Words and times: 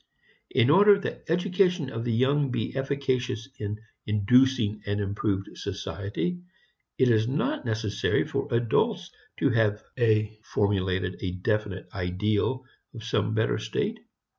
In 0.49 0.71
order 0.71 0.97
that 0.97 1.29
education 1.29 1.91
of 1.91 2.03
the 2.03 2.11
young 2.11 2.49
be 2.49 2.75
efficacious 2.75 3.47
in 3.59 3.77
inducing 4.07 4.81
an 4.87 4.99
improved 4.99 5.49
society, 5.55 6.41
it 6.97 7.11
is 7.11 7.27
not 7.27 7.65
necessary 7.65 8.25
for 8.25 8.51
adults 8.51 9.11
to 9.37 9.51
have 9.51 9.83
a 9.99 10.39
formulated 10.43 11.43
definite 11.43 11.87
ideal 11.93 12.65
of 12.95 13.03
some 13.03 13.35
better 13.35 13.59
state. 13.59 13.99